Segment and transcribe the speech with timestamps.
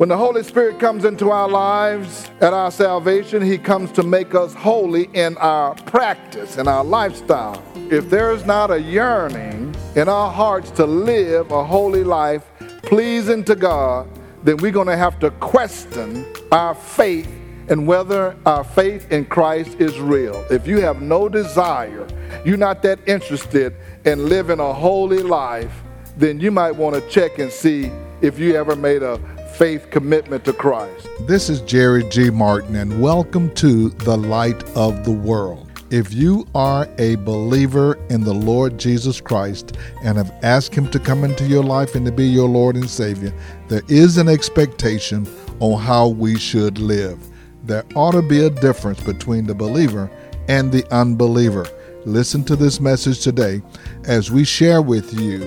[0.00, 4.34] When the Holy Spirit comes into our lives at our salvation, He comes to make
[4.34, 7.62] us holy in our practice, in our lifestyle.
[7.90, 12.50] If there is not a yearning in our hearts to live a holy life
[12.82, 14.08] pleasing to God,
[14.42, 17.30] then we're going to have to question our faith
[17.68, 20.46] and whether our faith in Christ is real.
[20.50, 22.08] If you have no desire,
[22.46, 23.76] you're not that interested
[24.06, 25.82] in living a holy life,
[26.16, 27.92] then you might want to check and see
[28.22, 29.20] if you ever made a
[29.60, 31.06] faith commitment to Christ.
[31.26, 32.30] This is Jerry G.
[32.30, 35.70] Martin, and welcome to the Light of the World.
[35.90, 40.98] If you are a believer in the Lord Jesus Christ and have asked Him to
[40.98, 43.34] come into your life and to be your Lord and Savior,
[43.68, 47.18] there is an expectation on how we should live.
[47.64, 50.10] There ought to be a difference between the believer
[50.48, 51.66] and the unbeliever.
[52.06, 53.60] Listen to this message today
[54.04, 55.40] as we share with you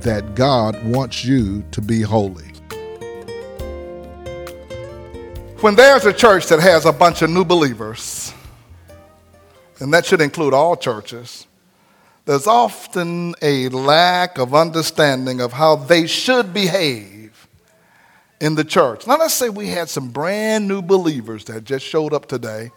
[0.00, 2.49] that God wants you to be holy.
[5.60, 8.32] When there's a church that has a bunch of new believers,
[9.78, 11.46] and that should include all churches,
[12.24, 17.46] there's often a lack of understanding of how they should behave
[18.40, 19.06] in the church.
[19.06, 22.70] Now, let's say we had some brand new believers that just showed up today.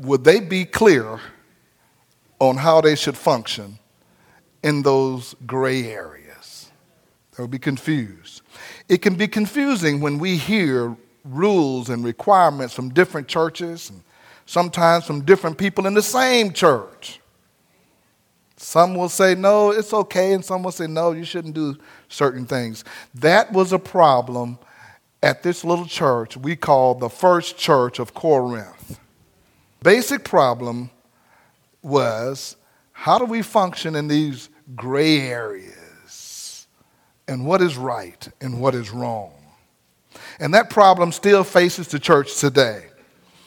[0.00, 1.20] Would they be clear
[2.40, 3.78] on how they should function
[4.64, 6.72] in those gray areas?
[7.36, 8.42] They would be confused.
[8.88, 14.02] It can be confusing when we hear rules and requirements from different churches and
[14.46, 17.20] sometimes from different people in the same church.
[18.56, 21.76] Some will say, no, it's okay, and some will say, no, you shouldn't do
[22.08, 22.84] certain things.
[23.14, 24.58] That was a problem
[25.22, 29.00] at this little church we call the first church of Corinth.
[29.82, 30.90] Basic problem
[31.82, 32.56] was
[32.92, 36.66] how do we function in these gray areas
[37.26, 39.32] and what is right and what is wrong?
[40.38, 42.86] And that problem still faces the church today.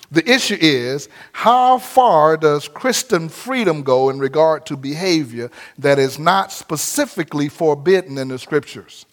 [0.10, 6.17] The issue is how far does Christian freedom go in regard to behavior that is
[6.17, 9.05] not specifically forbidden in the scriptures?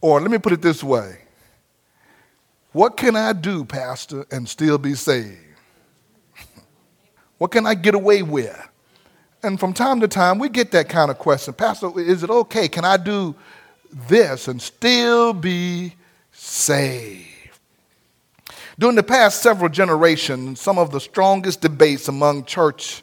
[0.00, 1.18] Or let me put it this way
[2.72, 5.36] What can I do, Pastor, and still be saved?
[7.38, 8.68] what can I get away with?
[9.42, 12.66] And from time to time, we get that kind of question Pastor, is it okay?
[12.66, 13.34] Can I do
[13.90, 15.96] this and still be
[16.32, 17.28] saved.
[18.78, 23.02] During the past several generations, some of the strongest debates among churches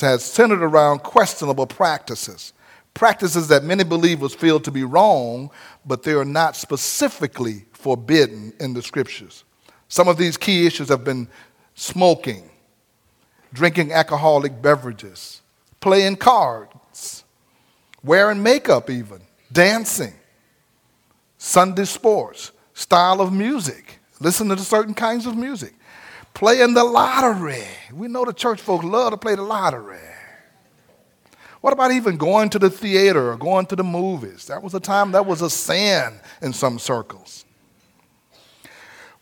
[0.00, 2.52] has centered around questionable practices.
[2.94, 5.50] Practices that many believers feel to be wrong,
[5.84, 9.44] but they are not specifically forbidden in the scriptures.
[9.88, 11.28] Some of these key issues have been
[11.74, 12.48] smoking,
[13.52, 15.42] drinking alcoholic beverages,
[15.80, 17.24] playing cards,
[18.02, 19.20] wearing makeup, even,
[19.52, 20.14] dancing,
[21.36, 25.74] Sunday sports, style of music, listen to certain kinds of music,
[26.34, 27.64] playing the lottery.
[27.92, 29.98] We know the church folks love to play the lottery.
[31.62, 34.44] What about even going to the theater or going to the movies?
[34.48, 37.46] That was a time that was a sin in some circles.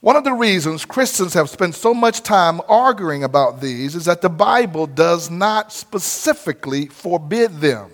[0.01, 4.21] One of the reasons Christians have spent so much time arguing about these is that
[4.21, 7.92] the Bible does not specifically forbid them.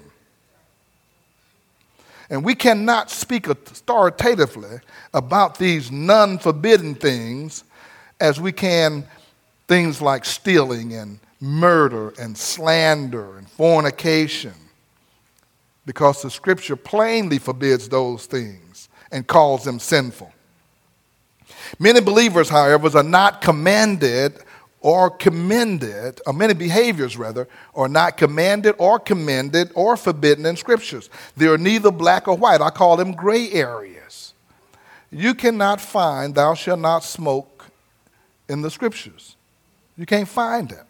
[2.31, 4.81] And we cannot speak authoritatively
[5.15, 7.65] about these non forbidden things
[8.21, 9.07] as we can
[9.67, 14.55] things like stealing and murder and slander and fornication.
[15.87, 20.33] Because the scripture plainly forbids those things and calls them sinful.
[21.79, 24.43] Many believers, however, are not commanded
[24.89, 31.11] or commended, or many behaviors rather, are not commanded or commended or forbidden in scriptures.
[31.37, 32.63] They are neither black or white.
[32.63, 34.33] I call them gray areas.
[35.11, 37.67] You cannot find thou shalt not smoke
[38.49, 39.37] in the scriptures.
[39.99, 40.79] You can't find it.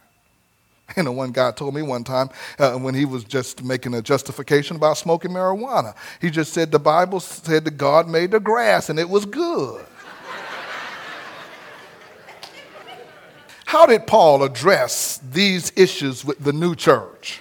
[0.97, 4.01] You know, one guy told me one time uh, when he was just making a
[4.01, 5.93] justification about smoking marijuana.
[6.21, 9.85] He just said the Bible said that God made the grass and it was good.
[13.69, 17.39] How did Paul address these issues with the new church?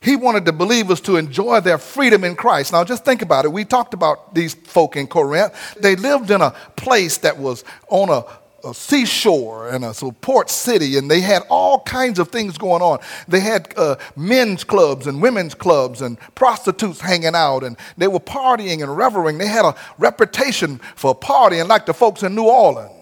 [0.00, 2.72] He wanted the believers to enjoy their freedom in Christ.
[2.72, 3.52] Now, just think about it.
[3.52, 5.52] We talked about these folk in Corinth.
[5.74, 8.24] They lived in a place that was on a,
[8.66, 9.92] a seashore and a
[10.22, 12.98] port city, and they had all kinds of things going on.
[13.28, 18.20] They had uh, men's clubs and women's clubs and prostitutes hanging out, and they were
[18.20, 19.36] partying and reveling.
[19.36, 22.94] They had a reputation for partying like the folks in New Orleans.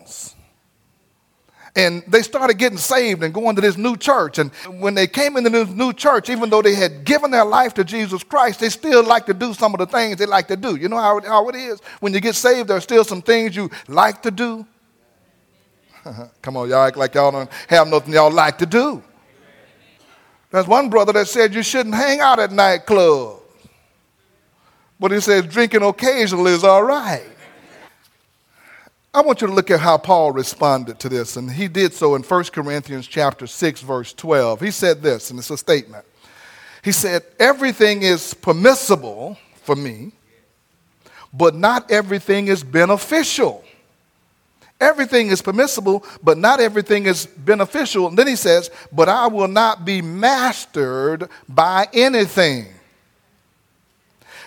[1.74, 4.38] And they started getting saved and going to this new church.
[4.38, 7.72] And when they came into this new church, even though they had given their life
[7.74, 10.56] to Jesus Christ, they still like to do some of the things they like to
[10.56, 10.76] do.
[10.76, 11.80] You know how how it is?
[12.00, 14.66] When you get saved, there are still some things you like to do.
[16.42, 19.02] Come on, y'all act like y'all don't have nothing y'all like to do.
[20.50, 23.40] There's one brother that said you shouldn't hang out at nightclubs.
[25.00, 27.26] But he says drinking occasionally is all right.
[29.14, 32.14] I want you to look at how Paul responded to this, and he did so
[32.14, 34.60] in 1 Corinthians chapter 6, verse 12.
[34.60, 36.06] He said this, and it's a statement.
[36.82, 40.12] He said, Everything is permissible for me,
[41.30, 43.62] but not everything is beneficial.
[44.80, 48.08] Everything is permissible, but not everything is beneficial.
[48.08, 52.71] And then he says, But I will not be mastered by anything.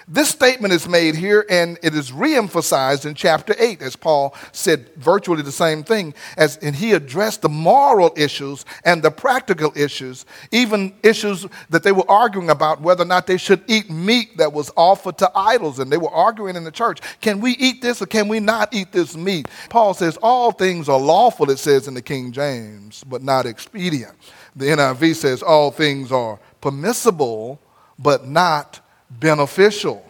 [0.07, 4.93] This statement is made here and it is reemphasized in chapter 8 as Paul said
[4.97, 10.27] virtually the same thing as and he addressed the moral issues and the practical issues,
[10.51, 14.53] even issues that they were arguing about whether or not they should eat meat that
[14.53, 17.99] was offered to idols and they were arguing in the church, can we eat this
[17.99, 19.47] or can we not eat this meat?
[19.69, 24.13] Paul says all things are lawful it says in the King James, but not expedient.
[24.55, 27.59] The NIV says all things are permissible
[27.97, 30.05] but not beneficial.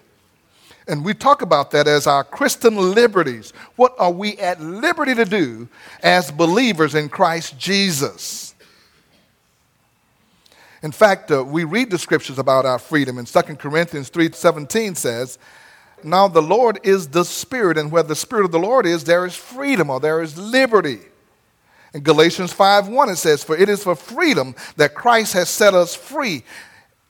[0.87, 3.53] And we talk about that as our Christian liberties.
[3.75, 5.67] What are we at liberty to do
[6.03, 8.53] as believers in Christ Jesus?
[10.83, 13.17] In fact, uh, we read the scriptures about our freedom.
[13.17, 15.39] In 2 Corinthians 3:17 says,
[16.03, 19.25] "Now the Lord is the Spirit, and where the Spirit of the Lord is, there
[19.25, 20.99] is freedom or there is liberty."
[21.95, 25.95] In Galatians 5:1 it says, "For it is for freedom that Christ has set us
[25.95, 26.43] free."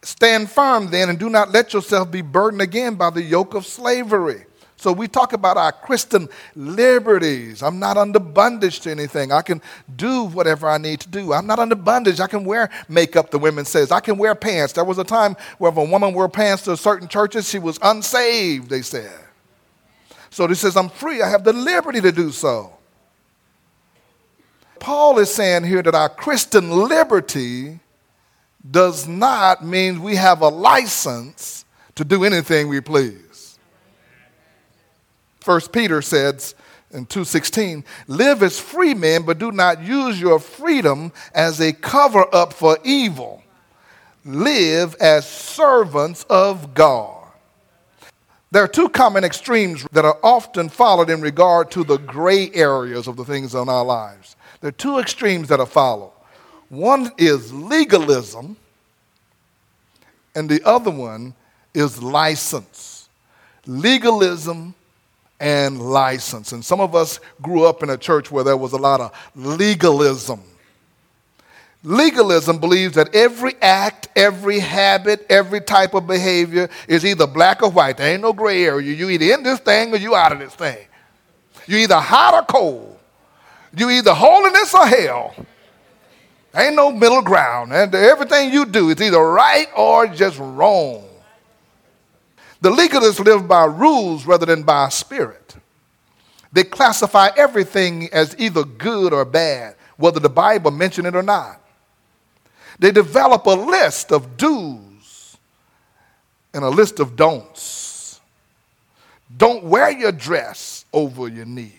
[0.05, 3.65] Stand firm then and do not let yourself be burdened again by the yoke of
[3.65, 4.45] slavery.
[4.75, 7.63] So we talk about our Christian liberties.
[7.63, 9.31] I'm not under bondage to anything.
[9.31, 9.63] I can
[9.95, 11.33] do whatever I need to do.
[11.33, 12.19] I'm not under bondage.
[12.19, 13.91] I can wear makeup, the women says.
[13.91, 14.73] I can wear pants.
[14.73, 17.79] There was a time where if a woman wore pants to certain churches, she was
[17.81, 19.11] unsaved, they said.
[20.29, 21.23] So he says, I'm free.
[21.23, 22.77] I have the liberty to do so.
[24.79, 27.79] Paul is saying here that our Christian liberty
[28.69, 31.65] does not mean we have a license
[31.95, 33.57] to do anything we please.
[35.39, 36.55] First Peter says
[36.91, 42.25] in 2:16, "Live as free men, but do not use your freedom as a cover
[42.33, 43.43] up for evil.
[44.23, 47.11] Live as servants of God."
[48.51, 53.07] There are two common extremes that are often followed in regard to the gray areas
[53.07, 54.35] of the things in our lives.
[54.61, 56.14] There are two extremes that are followed.
[56.69, 58.57] One is legalism,
[60.33, 61.33] and the other one
[61.73, 63.07] is license.
[63.67, 64.73] Legalism
[65.39, 66.51] and license.
[66.51, 69.11] And some of us grew up in a church where there was a lot of
[69.35, 70.41] legalism.
[71.83, 77.69] Legalism believes that every act, every habit, every type of behavior is either black or
[77.69, 77.97] white.
[77.97, 78.91] There ain't no gray area.
[78.91, 80.79] You either in this thing or you out of this thing.
[81.67, 82.97] You either hot or cold.
[83.77, 85.35] You either holiness or hell.
[86.55, 87.73] Ain't no middle ground.
[87.73, 91.03] And everything you do is either right or just wrong.
[92.61, 95.55] The legalists live by rules rather than by spirit.
[96.51, 101.59] They classify everything as either good or bad, whether the Bible mention it or not.
[102.79, 105.37] They develop a list of do's
[106.53, 108.21] and a list of don'ts.
[109.37, 111.73] Don't wear your dress over your knee.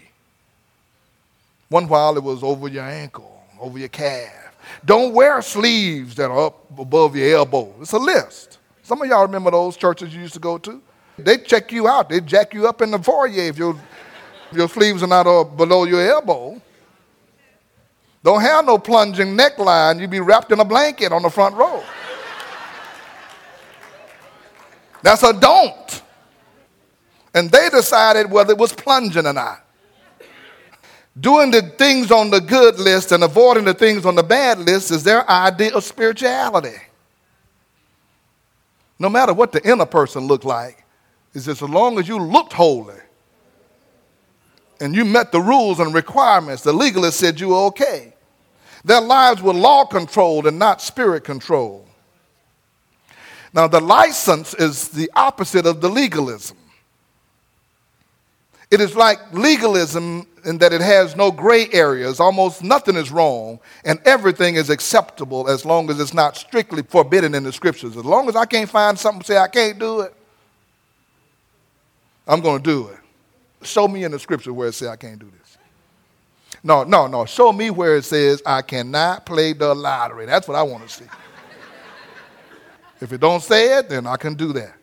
[1.68, 4.45] One while it was over your ankle, over your calf.
[4.84, 7.74] Don't wear sleeves that are up above your elbow.
[7.80, 8.58] It's a list.
[8.82, 10.80] Some of y'all remember those churches you used to go to?
[11.18, 12.08] They check you out.
[12.08, 13.76] They jack you up in the foyer if your,
[14.52, 16.60] your sleeves are not up below your elbow.
[18.22, 20.00] Don't have no plunging neckline.
[20.00, 21.82] You'd be wrapped in a blanket on the front row.
[25.02, 26.02] That's a don't.
[27.34, 29.65] And they decided whether it was plunging or not
[31.18, 34.90] doing the things on the good list and avoiding the things on the bad list
[34.90, 36.76] is their idea of spirituality.
[38.98, 40.84] No matter what the inner person looked like,
[41.34, 42.96] is as long as you looked holy
[44.80, 48.14] and you met the rules and requirements, the legalist said you were okay.
[48.84, 51.86] Their lives were law controlled and not spirit controlled.
[53.52, 56.56] Now, the license is the opposite of the legalism.
[58.70, 62.18] It is like legalism in that it has no gray areas.
[62.18, 67.34] Almost nothing is wrong, and everything is acceptable as long as it's not strictly forbidden
[67.34, 67.96] in the scriptures.
[67.96, 70.14] As long as I can't find something to say I can't do it,
[72.26, 72.98] I'm going to do it.
[73.64, 75.58] Show me in the scripture where it says I can't do this.
[76.64, 77.24] No, no, no.
[77.24, 80.26] Show me where it says I cannot play the lottery.
[80.26, 81.04] That's what I want to see.
[83.00, 84.74] if it don't say it, then I can do that.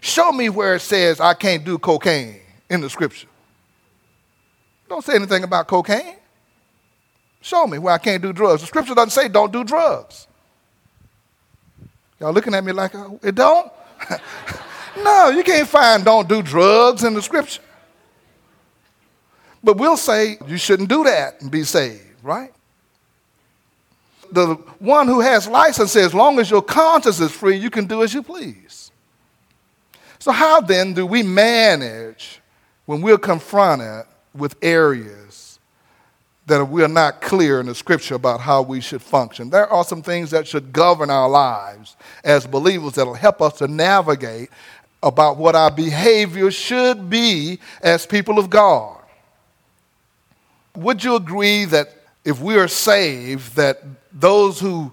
[0.00, 2.40] Show me where it says I can't do cocaine
[2.74, 3.28] in the scripture.
[4.88, 6.16] Don't say anything about cocaine.
[7.40, 8.60] Show me where I can't do drugs.
[8.60, 10.26] The scripture doesn't say don't do drugs.
[12.20, 13.72] Y'all looking at me like uh, it don't?
[14.96, 17.62] no, you can't find don't do drugs in the scripture.
[19.62, 22.52] But we'll say you shouldn't do that and be saved, right?
[24.30, 27.86] The one who has license says, as long as your conscience is free, you can
[27.86, 28.90] do as you please.
[30.18, 32.40] So, how then do we manage
[32.86, 35.58] when we're confronted with areas
[36.46, 39.48] that we are not clear in the scripture about how we should function.
[39.48, 43.58] There are some things that should govern our lives as believers that will help us
[43.58, 44.50] to navigate
[45.02, 49.00] about what our behavior should be as people of God.
[50.76, 51.88] Would you agree that
[52.24, 54.92] if we are saved, that those who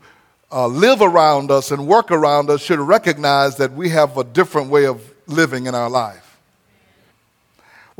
[0.51, 4.69] uh, live around us and work around us should recognize that we have a different
[4.69, 6.21] way of living in our life?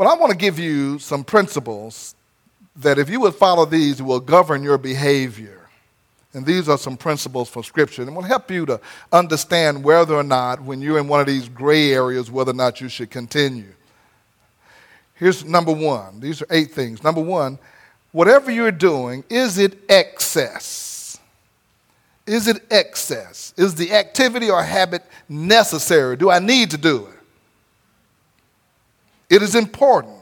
[0.02, 2.16] Well, I want to give you some principles
[2.78, 5.70] that if you would follow these, will govern your behavior.
[6.34, 8.82] And these are some principles from Scripture and will help you to
[9.12, 12.82] understand whether or not, when you're in one of these gray areas, whether or not
[12.82, 13.72] you should continue.
[15.14, 16.20] Here's number one.
[16.20, 17.04] These are eight things.
[17.04, 17.60] Number one,
[18.12, 21.20] whatever you're doing, is it excess?
[22.26, 23.54] Is it excess?
[23.56, 26.18] Is the activity or habit necessary?
[26.18, 27.21] Do I need to do it?
[29.32, 30.18] It is important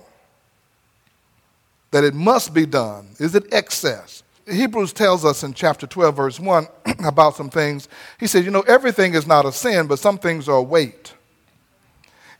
[1.89, 3.08] that it must be done.
[3.18, 4.22] Is it excess?
[4.48, 6.68] Hebrews tells us in chapter 12, verse 1,
[7.04, 7.89] about some things.
[8.20, 11.16] He says, You know, everything is not a sin, but some things are a weight.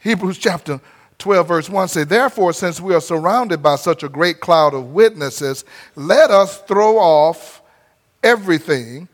[0.02, 0.80] Hebrews chapter
[1.18, 4.92] 12, verse 1 says, Therefore, since we are surrounded by such a great cloud of
[4.92, 7.64] witnesses, let us throw off
[8.22, 9.08] everything.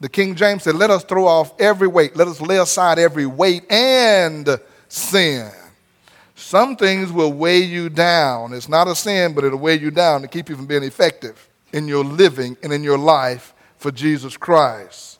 [0.00, 2.16] The King James said, Let us throw off every weight.
[2.16, 5.50] Let us lay aside every weight and sin
[6.38, 8.52] some things will weigh you down.
[8.52, 11.48] It's not a sin, but it'll weigh you down to keep you from being effective
[11.72, 15.18] in your living and in your life for Jesus Christ.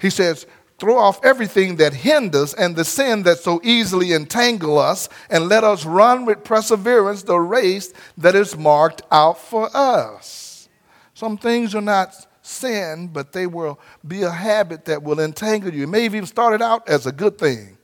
[0.00, 0.46] He says,
[0.78, 5.62] Throw off everything that hinders and the sin that so easily entangle us, and let
[5.62, 10.68] us run with perseverance the race that is marked out for us.
[11.14, 15.84] Some things are not sin, but they will be a habit that will entangle you.
[15.84, 17.76] It may have even started out as a good thing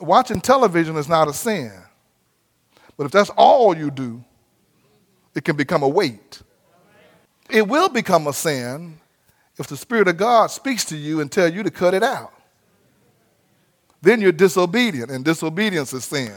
[0.00, 1.72] watching television is not a sin.
[2.96, 4.24] But if that's all you do,
[5.34, 6.42] it can become a weight.
[7.48, 8.98] It will become a sin
[9.56, 12.32] if the Spirit of God speaks to you and tell you to cut it out.
[14.02, 16.34] Then you're disobedient, and disobedience is sin.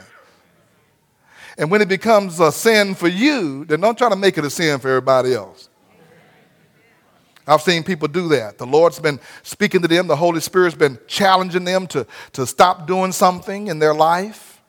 [1.58, 4.50] And when it becomes a sin for you, then don't try to make it a
[4.50, 5.70] sin for everybody else.
[7.52, 8.58] I've seen people do that.
[8.58, 12.88] The Lord's been speaking to them, the Holy Spirit's been challenging them to, to stop
[12.88, 14.62] doing something in their life.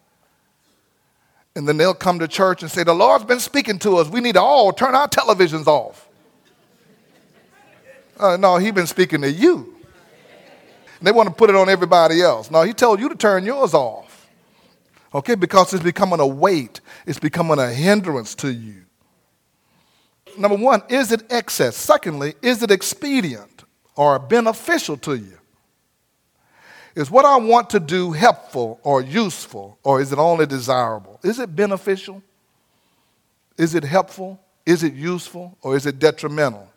[1.54, 4.08] And then they'll come to church and say, The Lord's been speaking to us.
[4.08, 6.08] We need to all turn our televisions off.
[8.18, 9.76] Uh, no, He's been speaking to you.
[10.98, 12.50] And they want to put it on everybody else.
[12.50, 14.28] No, He told you to turn yours off.
[15.14, 18.82] Okay, because it's becoming a weight, it's becoming a hindrance to you
[20.38, 21.76] number one, is it excess?
[21.76, 23.64] Secondly, is it expedient
[23.96, 25.38] or beneficial to you?
[26.94, 31.18] Is what I want to do helpful or useful, or is it only desirable?
[31.22, 32.22] Is it beneficial?
[33.56, 34.38] Is it helpful?
[34.66, 35.56] Is it useful?
[35.62, 36.68] Or is it detrimental?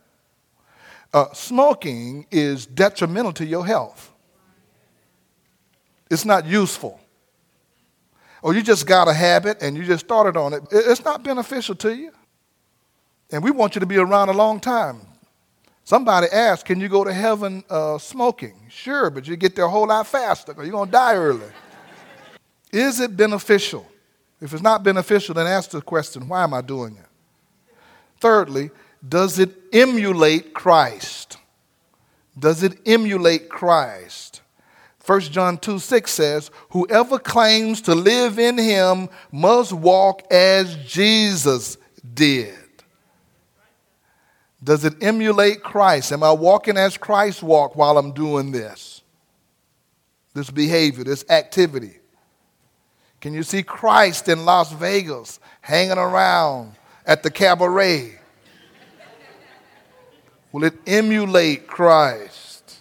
[1.14, 4.12] Uh, smoking is detrimental to your health.
[6.10, 7.00] It's not useful.
[8.42, 10.64] Or you just got a habit and you just started on it.
[10.72, 12.12] It's not beneficial to you.
[13.32, 15.02] And we want you to be around a long time.
[15.84, 18.56] Somebody asked, Can you go to heaven uh, smoking?
[18.70, 21.48] Sure, but you get there a whole lot faster because you're going to die early.
[22.72, 23.86] Is it beneficial?
[24.42, 27.76] If it's not beneficial, then ask the question why am I doing it?
[28.20, 28.72] Thirdly,
[29.08, 31.38] does it emulate Christ?
[32.38, 34.42] Does it emulate Christ?
[35.06, 41.78] 1 John 2 6 says, Whoever claims to live in him must walk as Jesus
[42.14, 42.56] did.
[44.66, 46.12] Does it emulate Christ?
[46.12, 49.04] Am I walking as Christ walked while I'm doing this?
[50.34, 52.00] This behavior, this activity.
[53.22, 56.74] Can you see Christ in Las Vegas hanging around
[57.06, 58.20] at the cabaret?
[60.52, 62.80] Will it emulate Christ?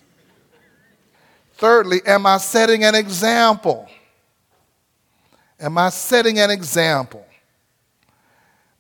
[1.53, 3.89] Thirdly, am I setting an example?
[5.61, 7.27] Am I setting an example?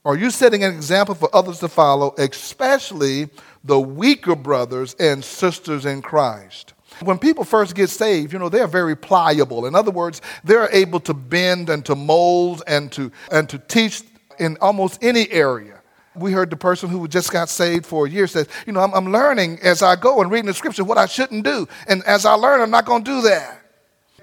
[0.04, 3.30] Are you setting an example for others to follow, especially
[3.64, 6.74] the weaker brothers and sisters in Christ?
[7.00, 9.64] When people first get saved, you know, they're very pliable.
[9.66, 14.02] In other words, they're able to bend and to mold and to, and to teach
[14.38, 15.80] in almost any area.
[16.14, 18.94] We heard the person who just got saved for a year says, You know, I'm,
[18.94, 21.66] I'm learning as I go and reading the scripture what I shouldn't do.
[21.88, 23.63] And as I learn, I'm not going to do that.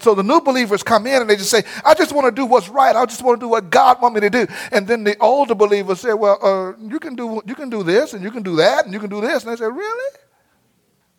[0.02, 2.46] So the new believers come in and they just say, I just want to do
[2.46, 2.96] what's right.
[2.96, 4.48] I just want to do what God wants me to do.
[4.72, 8.14] And then the older believers say, Well, uh, you, can do, you can do this
[8.14, 9.44] and you can do that and you can do this.
[9.44, 10.18] And they say, Really?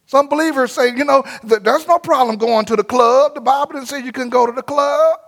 [0.06, 3.34] Some believers say, You know, there's no problem going to the club.
[3.34, 5.18] The Bible didn't say you can go to the club.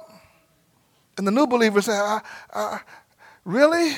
[1.16, 2.20] And the new believers say, I,
[2.52, 2.80] I,
[3.44, 3.94] Really?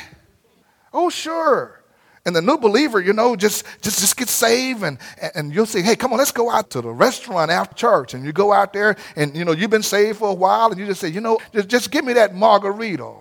[0.92, 1.82] Oh, sure.
[2.26, 4.99] And the new believer, you know, just just just get saved and,
[5.37, 8.14] and you'll say, hey, come on, let's go out to the restaurant after church.
[8.14, 10.78] And you go out there and you know, you've been saved for a while, and
[10.78, 13.12] you just say, you know, just, just give me that margarita.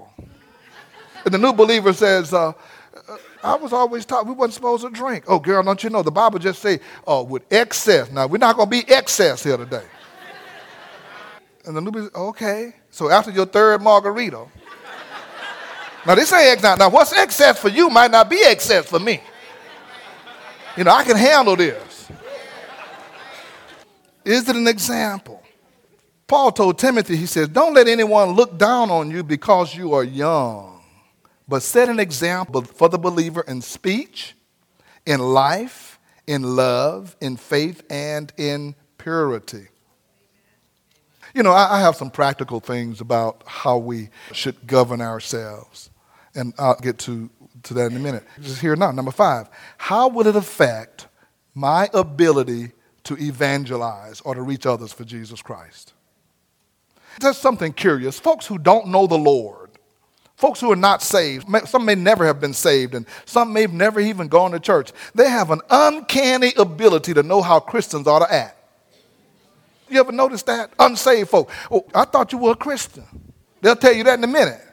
[1.23, 2.47] and the new believer says, uh,
[3.07, 5.25] uh, I was always taught we wasn't supposed to drink.
[5.27, 6.01] Oh, girl, don't you know?
[6.01, 8.09] The Bible just say, oh, with excess.
[8.11, 9.85] Now, we're not going to be excess here today.
[11.65, 12.73] and the new believer, okay.
[12.89, 14.47] So after your third margarita,
[16.05, 16.77] now, this ain't excess.
[16.77, 19.21] Now, what's excess for you might not be excess for me.
[20.77, 22.09] You know, I can handle this.
[24.23, 25.41] Is it an example?
[26.27, 30.03] Paul told Timothy, he says, Don't let anyone look down on you because you are
[30.03, 30.81] young,
[31.47, 34.35] but set an example for the believer in speech,
[35.05, 39.67] in life, in love, in faith, and in purity.
[41.33, 45.89] You know, I, have some practical things about how we should govern ourselves
[46.35, 47.29] and I'll get to,
[47.63, 48.23] to that in a minute.
[48.41, 48.91] Just here now.
[48.91, 51.07] Number five, how will it affect
[51.53, 52.71] my ability
[53.05, 55.93] to evangelize or to reach others for Jesus Christ?
[57.19, 58.19] There's something curious.
[58.19, 59.69] Folks who don't know the Lord,
[60.35, 63.73] folks who are not saved, some may never have been saved, and some may have
[63.73, 68.19] never even gone to church, they have an uncanny ability to know how Christians ought
[68.19, 68.57] to act.
[69.87, 70.71] You ever notice that?
[70.79, 71.49] Unsaved folk.
[71.71, 73.05] Oh, I thought you were a Christian.
[73.61, 74.64] They'll tell you that in a minute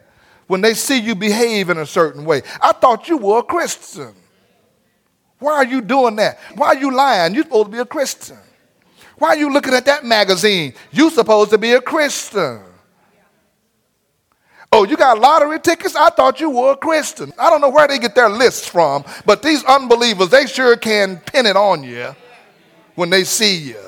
[0.52, 2.42] when they see you behave in a certain way.
[2.60, 4.14] I thought you were a Christian.
[5.38, 6.38] Why are you doing that?
[6.56, 7.34] Why are you lying?
[7.34, 8.36] You're supposed to be a Christian.
[9.16, 10.74] Why are you looking at that magazine?
[10.90, 12.60] You're supposed to be a Christian.
[14.70, 15.96] Oh, you got lottery tickets?
[15.96, 17.32] I thought you were a Christian.
[17.38, 21.16] I don't know where they get their lists from, but these unbelievers, they sure can
[21.16, 22.14] pin it on you
[22.94, 23.80] when they see you.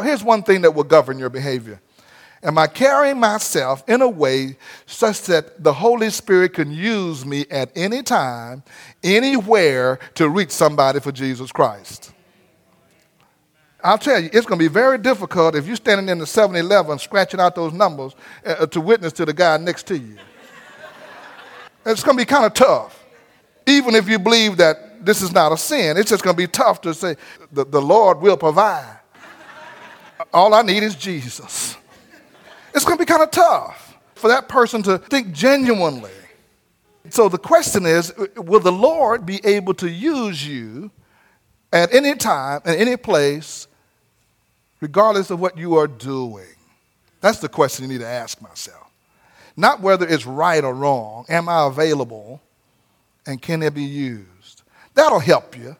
[0.00, 1.80] Here's one thing that will govern your behavior
[2.42, 7.46] Am I carrying myself in a way such that the Holy Spirit can use me
[7.50, 8.62] at any time,
[9.02, 12.12] anywhere to reach somebody for Jesus Christ?
[13.82, 16.54] I'll tell you, it's going to be very difficult if you're standing in the 7
[16.54, 20.16] Eleven scratching out those numbers uh, to witness to the guy next to you.
[21.86, 23.04] it's going to be kind of tough.
[23.66, 26.48] Even if you believe that this is not a sin, it's just going to be
[26.48, 27.16] tough to say,
[27.52, 28.98] the, the Lord will provide.
[30.32, 31.77] All I need is Jesus
[32.74, 36.10] it's going to be kind of tough for that person to think genuinely.
[37.10, 40.90] So the question is will the Lord be able to use you
[41.72, 43.66] at any time, in any place,
[44.80, 46.46] regardless of what you are doing?
[47.20, 48.90] That's the question you need to ask myself.
[49.56, 51.24] Not whether it's right or wrong.
[51.28, 52.40] Am I available?
[53.26, 54.62] And can it be used?
[54.94, 55.76] That'll help you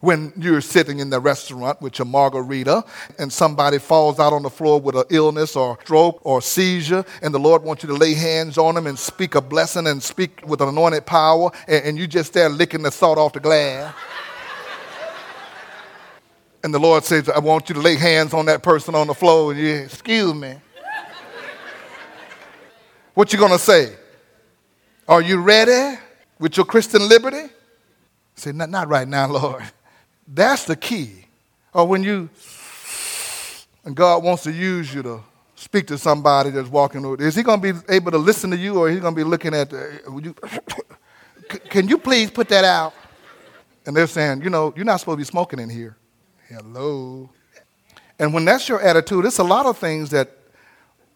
[0.00, 2.84] when you're sitting in the restaurant with your margarita
[3.18, 7.34] and somebody falls out on the floor with an illness or stroke or seizure, and
[7.34, 10.40] the Lord wants you to lay hands on them and speak a blessing and speak
[10.46, 13.94] with an anointed power, and, and you just there licking the salt off the glass.
[16.62, 19.14] and the Lord says, I want you to lay hands on that person on the
[19.14, 20.56] floor, and you, excuse me.
[23.14, 23.96] what you gonna say?
[25.08, 25.98] Are you ready
[26.38, 27.50] with your Christian liberty?
[28.34, 29.64] Say, not, not right now, Lord.
[30.32, 31.24] That's the key.
[31.72, 32.28] Or when you,
[33.84, 35.20] and God wants to use you to
[35.54, 38.56] speak to somebody that's walking over, is he going to be able to listen to
[38.56, 40.34] you or is he going to be looking at, you,
[41.70, 42.94] can you please put that out?
[43.86, 45.96] And they're saying, you know, you're not supposed to be smoking in here.
[46.48, 47.30] Hello.
[48.18, 50.30] And when that's your attitude, it's a lot of things that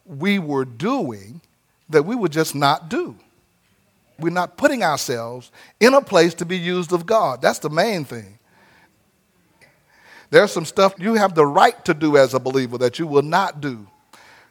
[0.07, 1.41] we were doing
[1.91, 3.17] that we would just not do.
[4.19, 7.43] We're not putting ourselves in a place to be used of God.
[7.43, 8.39] That's the main thing.
[10.33, 13.21] There's some stuff you have the right to do as a believer that you will
[13.21, 13.87] not do.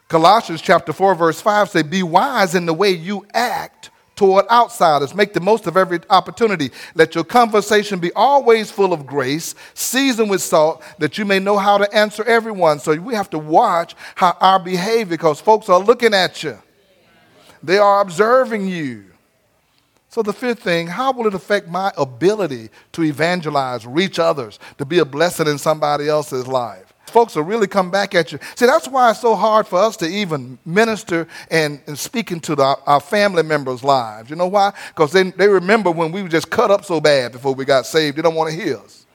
[0.10, 5.16] Colossians chapter 4 verse 5 say be wise in the way you act toward outsiders.
[5.16, 6.70] Make the most of every opportunity.
[6.94, 11.58] Let your conversation be always full of grace, seasoned with salt, that you may know
[11.58, 12.78] how to answer everyone.
[12.78, 16.60] So we have to watch how our behavior because folks are looking at you.
[17.64, 19.11] They are observing you.
[20.12, 24.84] So, the fifth thing, how will it affect my ability to evangelize, reach others, to
[24.84, 26.94] be a blessing in somebody else's life?
[27.06, 28.40] Folks will really come back at you.
[28.56, 32.56] See, that's why it's so hard for us to even minister and, and speak into
[32.56, 34.30] the, our family members' lives.
[34.30, 34.74] You know why?
[34.90, 37.86] Because they, they remember when we were just cut up so bad before we got
[37.86, 39.06] saved, they don't want to hear us.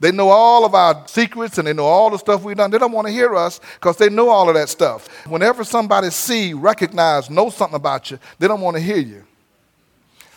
[0.00, 2.70] They know all of our secrets and they know all the stuff we've done.
[2.70, 5.26] They don't want to hear us because they know all of that stuff.
[5.26, 9.22] Whenever somebody see, recognize, know something about you, they don't want to hear you.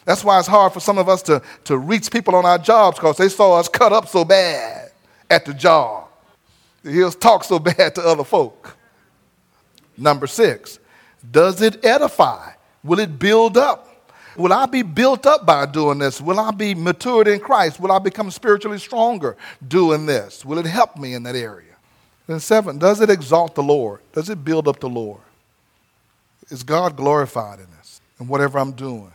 [0.09, 2.97] That's why it's hard for some of us to, to reach people on our jobs
[2.97, 4.89] because they saw us cut up so bad
[5.29, 6.07] at the job.
[6.81, 8.75] They hear us talk so bad to other folk.
[9.95, 10.79] Number six,
[11.29, 12.53] does it edify?
[12.83, 14.11] Will it build up?
[14.35, 16.19] Will I be built up by doing this?
[16.19, 17.79] Will I be matured in Christ?
[17.79, 20.43] Will I become spiritually stronger doing this?
[20.43, 21.75] Will it help me in that area?
[22.25, 23.99] Then, seven, does it exalt the Lord?
[24.13, 25.21] Does it build up the Lord?
[26.49, 29.11] Is God glorified in this and whatever I'm doing?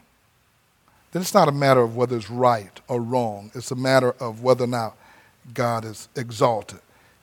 [1.14, 3.52] Then it's not a matter of whether it's right or wrong.
[3.54, 4.96] It's a matter of whether or not
[5.54, 6.80] God is exalted.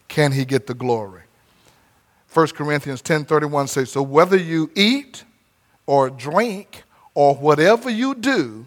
[0.07, 1.23] Can he get the glory?
[2.29, 5.25] 1 Corinthians 10:31 says, "So whether you eat
[5.87, 8.65] or drink or whatever you do,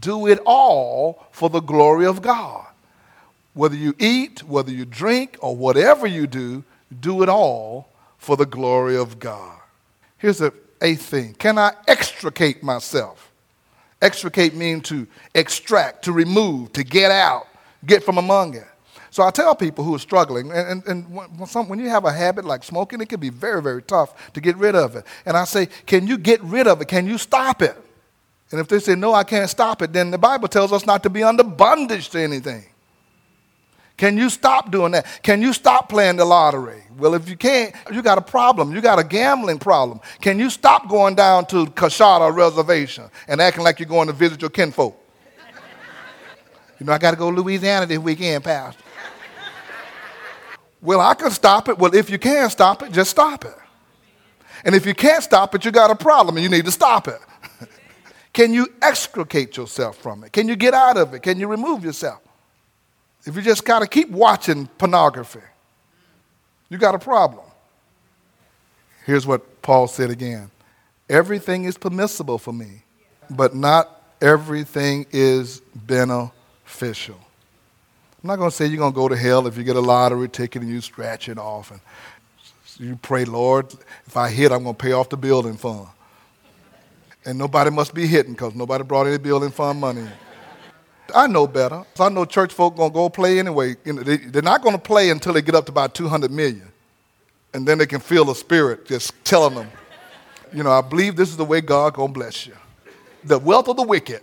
[0.00, 2.66] do it all for the glory of God."
[3.54, 6.62] Whether you eat, whether you drink, or whatever you do,
[7.00, 9.60] do it all for the glory of God.
[10.18, 10.52] Here's the
[10.82, 11.32] eighth thing.
[11.38, 13.27] Can I extricate myself
[14.00, 17.48] Extricate means to extract, to remove, to get out,
[17.84, 18.66] get from among it.
[19.10, 22.04] So I tell people who are struggling, and, and, and when, some, when, you have
[22.04, 25.04] a habit like smoking, it can be very, very tough to get rid of it.
[25.24, 26.88] And I say, Can you get rid of it?
[26.88, 27.76] Can you stop it?
[28.50, 31.02] And if they say, No, I can't stop it, then the Bible tells us not
[31.02, 32.66] to be under bondage to anything.
[33.98, 35.06] Can you stop doing that?
[35.24, 36.84] Can you stop playing the lottery?
[36.96, 38.72] Well, if you can't, you got a problem.
[38.72, 40.00] You got a gambling problem.
[40.20, 44.40] Can you stop going down to Coushatta Reservation and acting like you're going to visit
[44.40, 44.96] your kinfolk?
[46.78, 48.80] you know, I got to go to Louisiana this weekend, Pastor.
[50.80, 51.76] well, I can stop it.
[51.76, 53.54] Well, if you can stop it, just stop it.
[54.64, 57.08] And if you can't stop it, you got a problem and you need to stop
[57.08, 57.18] it.
[58.32, 60.32] can you extricate yourself from it?
[60.32, 61.22] Can you get out of it?
[61.22, 62.20] Can you remove yourself?
[63.28, 65.42] If you just got to keep watching pornography,
[66.70, 67.44] you got a problem.
[69.04, 70.50] Here's what Paul said again
[71.10, 72.82] Everything is permissible for me,
[73.28, 77.18] but not everything is beneficial.
[78.22, 79.80] I'm not going to say you're going to go to hell if you get a
[79.80, 81.80] lottery ticket and you scratch it off and
[82.78, 83.66] you pray, Lord,
[84.06, 85.86] if I hit, I'm going to pay off the building fund.
[87.26, 90.08] And nobody must be hitting because nobody brought any building fund money.
[91.14, 91.84] I know better.
[91.98, 93.76] I know church folk gonna go play anyway.
[93.84, 96.70] You know, they, they're not gonna play until they get up to about 200 million.
[97.54, 99.70] And then they can feel the spirit just telling them,
[100.52, 102.54] you know, I believe this is the way God gonna bless you.
[103.24, 104.20] The wealth of the wicked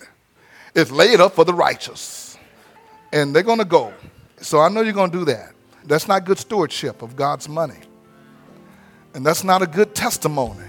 [0.74, 2.38] is laid up for the righteous.
[3.12, 3.94] And they're gonna go.
[4.38, 5.54] So I know you're gonna do that.
[5.86, 7.80] That's not good stewardship of God's money.
[9.14, 10.66] And that's not a good testimony.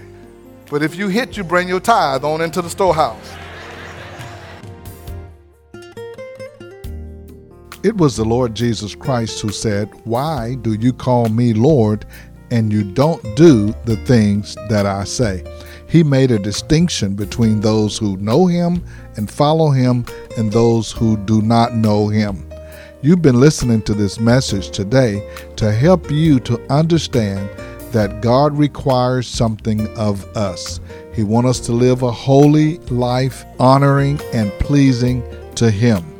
[0.69, 3.46] But if you hit, you bring your tithe on into the storehouse.
[7.83, 12.05] It was the Lord Jesus Christ who said, Why do you call me Lord
[12.49, 15.43] and you don't do the things that I say?
[15.87, 18.83] He made a distinction between those who know him
[19.15, 20.05] and follow him
[20.37, 22.49] and those who do not know him.
[23.03, 27.47] You've been listening to this message today to help you to understand
[27.91, 30.79] that God requires something of us.
[31.13, 35.23] He wants us to live a holy life, honoring and pleasing
[35.55, 36.16] to Him.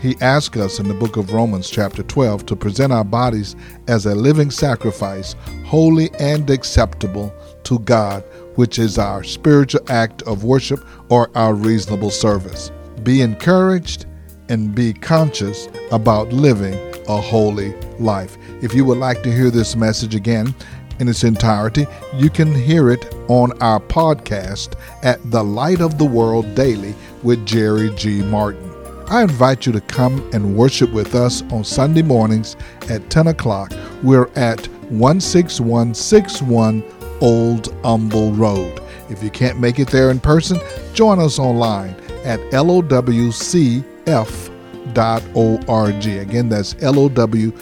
[0.00, 3.54] He asks us in the book of Romans, chapter 12, to present our bodies
[3.86, 5.36] as a living sacrifice,
[5.66, 7.34] holy and acceptable
[7.64, 12.72] to God, which is our spiritual act of worship or our reasonable service.
[13.02, 14.06] Be encouraged
[14.48, 16.74] and be conscious about living
[17.06, 18.38] a holy life.
[18.62, 20.54] If you would like to hear this message again
[20.98, 26.06] in its entirety, you can hear it on our podcast at The Light of the
[26.06, 28.22] World Daily with Jerry G.
[28.22, 28.69] Martin.
[29.10, 32.54] I invite you to come and worship with us on Sunday mornings
[32.88, 33.72] at 10 o'clock.
[34.04, 36.84] We're at 16161
[37.20, 38.80] Old Humble Road.
[39.08, 40.60] If you can't make it there in person,
[40.94, 43.84] join us online at lowcf.org.
[46.06, 47.56] Again, that's lowcf.org.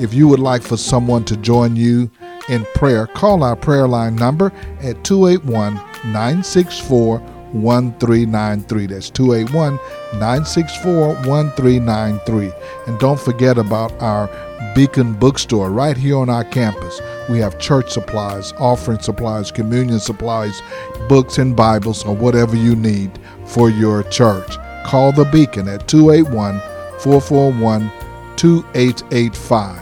[0.00, 2.10] If you would like for someone to join you
[2.48, 8.86] in prayer, call our prayer line number at 281 964 1393.
[8.86, 9.76] That's 281
[10.14, 12.52] 964 1393.
[12.86, 14.28] And don't forget about our
[14.74, 17.00] Beacon Bookstore right here on our campus.
[17.28, 20.62] We have church supplies, offering supplies, communion supplies,
[21.08, 24.56] books and Bibles, or whatever you need for your church.
[24.84, 26.60] Call the Beacon at 281
[27.00, 27.90] 441
[28.36, 29.81] 2885.